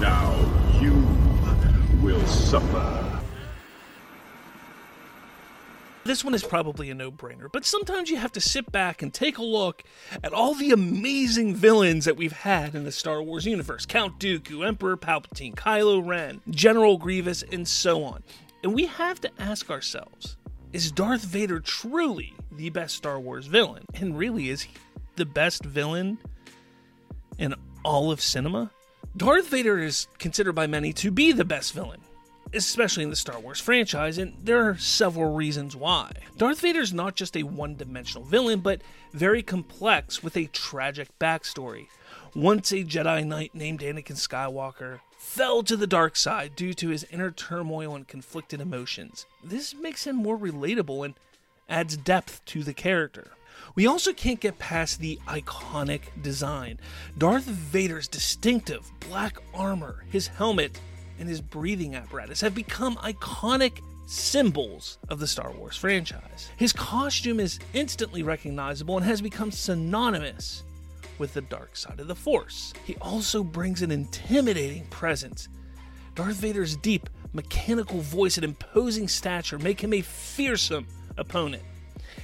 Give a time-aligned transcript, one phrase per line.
[0.00, 0.34] Now
[0.80, 0.94] you
[2.02, 3.20] will suffer.
[6.04, 9.12] This one is probably a no brainer, but sometimes you have to sit back and
[9.12, 9.84] take a look
[10.24, 14.66] at all the amazing villains that we've had in the Star Wars universe Count Dooku,
[14.66, 18.22] Emperor Palpatine, Kylo Ren, General Grievous, and so on.
[18.64, 20.38] And we have to ask ourselves
[20.72, 23.84] is Darth Vader truly the best Star Wars villain?
[23.94, 24.72] And really, is he
[25.16, 26.18] the best villain
[27.38, 27.54] in
[27.84, 28.70] all of cinema?
[29.16, 32.00] Darth Vader is considered by many to be the best villain
[32.52, 36.10] especially in the Star Wars franchise, and there are several reasons why.
[36.36, 38.82] Darth Vader is not just a one dimensional villain, but
[39.12, 41.86] very complex with a tragic backstory.
[42.34, 47.06] Once a Jedi Knight named Anakin Skywalker fell to the dark side due to his
[47.10, 49.26] inner turmoil and conflicted emotions.
[49.44, 51.14] This makes him more relatable and
[51.68, 53.32] adds depth to the character.
[53.74, 56.78] We also can't get past the iconic design.
[57.18, 60.80] Darth Vader's distinctive black armor, his helmet,
[61.18, 66.50] and his breathing apparatus have become iconic symbols of the Star Wars franchise.
[66.56, 70.64] His costume is instantly recognizable and has become synonymous
[71.18, 72.72] with the dark side of the Force.
[72.84, 75.48] He also brings an intimidating presence.
[76.16, 80.86] Darth Vader's deep, mechanical voice and imposing stature make him a fearsome
[81.16, 81.62] opponent.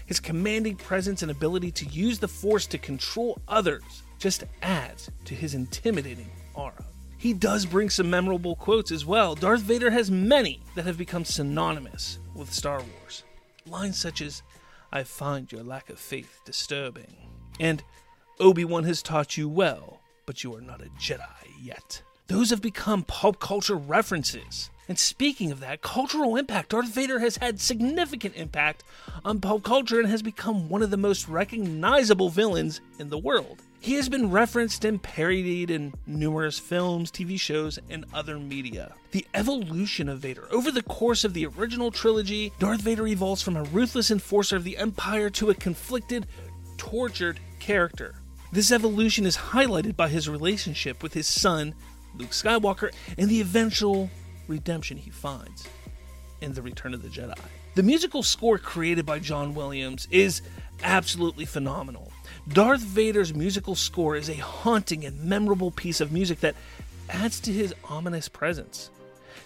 [0.06, 5.34] His commanding presence and ability to use the Force to control others just adds to
[5.34, 6.84] his intimidating aura.
[7.18, 9.34] He does bring some memorable quotes as well.
[9.34, 13.24] Darth Vader has many that have become synonymous with Star Wars.
[13.66, 14.42] Lines such as,
[14.92, 17.16] I find your lack of faith disturbing,
[17.58, 17.82] and
[18.38, 21.24] Obi Wan has taught you well, but you are not a Jedi
[21.60, 22.02] yet.
[22.28, 24.70] Those have become pop culture references.
[24.88, 28.84] And speaking of that, cultural impact, Darth Vader has had significant impact
[29.24, 33.62] on pop culture and has become one of the most recognizable villains in the world.
[33.80, 38.94] He has been referenced and parodied in numerous films, TV shows, and other media.
[39.10, 40.46] The evolution of Vader.
[40.52, 44.64] Over the course of the original trilogy, Darth Vader evolves from a ruthless enforcer of
[44.64, 46.26] the Empire to a conflicted,
[46.76, 48.14] tortured character.
[48.52, 51.74] This evolution is highlighted by his relationship with his son,
[52.16, 54.10] Luke Skywalker, and the eventual
[54.48, 55.66] redemption he finds
[56.40, 57.38] in The Return of the Jedi.
[57.74, 60.42] The musical score created by John Williams is
[60.82, 62.12] absolutely phenomenal.
[62.48, 66.54] Darth Vader's musical score is a haunting and memorable piece of music that
[67.08, 68.90] adds to his ominous presence.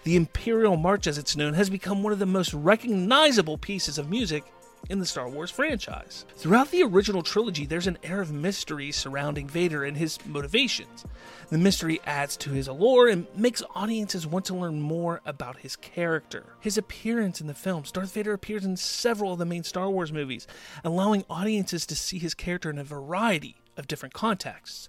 [0.05, 4.11] The Imperial March, as it's known, has become one of the most recognizable pieces of
[4.11, 4.45] music
[4.89, 6.25] in the Star Wars franchise.
[6.37, 11.05] Throughout the original trilogy, there's an air of mystery surrounding Vader and his motivations.
[11.51, 15.77] The mystery adds to his allure and makes audiences want to learn more about his
[15.77, 16.55] character.
[16.61, 20.13] His appearance in the films Darth Vader appears in several of the main Star Wars
[20.13, 20.47] movies,
[20.85, 24.89] allowing audiences to see his character in a variety of different contexts.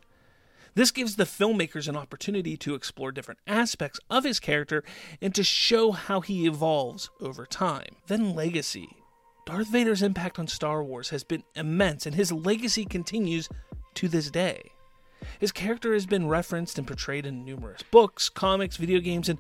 [0.73, 4.83] This gives the filmmakers an opportunity to explore different aspects of his character
[5.21, 7.97] and to show how he evolves over time.
[8.07, 9.00] Then, legacy.
[9.51, 13.49] Darth Vader's impact on Star Wars has been immense, and his legacy continues
[13.95, 14.71] to this day.
[15.39, 19.37] His character has been referenced and portrayed in numerous books, comics, video games, and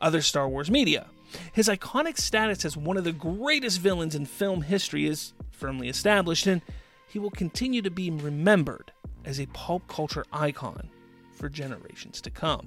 [0.00, 1.06] other Star Wars media.
[1.52, 6.48] His iconic status as one of the greatest villains in film history is firmly established,
[6.48, 6.60] and
[7.06, 8.90] he will continue to be remembered
[9.24, 10.90] as a pulp culture icon
[11.30, 12.66] for generations to come.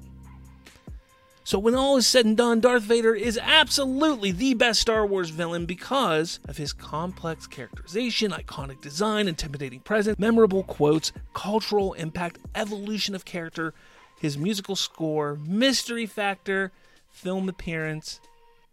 [1.46, 5.30] So, when all is said and done, Darth Vader is absolutely the best Star Wars
[5.30, 13.14] villain because of his complex characterization, iconic design, intimidating presence, memorable quotes, cultural impact, evolution
[13.14, 13.76] of character,
[14.20, 16.72] his musical score, mystery factor,
[17.12, 18.20] film appearance,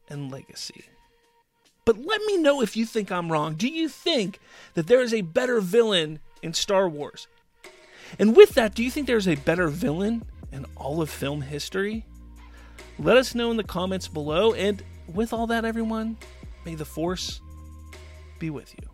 [0.08, 0.86] and legacy.
[1.84, 3.54] But let me know if you think I'm wrong.
[3.54, 4.40] Do you think
[4.72, 7.26] that there is a better villain in Star Wars?
[8.18, 12.06] And with that, do you think there's a better villain in all of film history?
[12.98, 14.52] Let us know in the comments below.
[14.52, 14.82] And
[15.12, 16.16] with all that, everyone,
[16.64, 17.40] may the Force
[18.38, 18.91] be with you.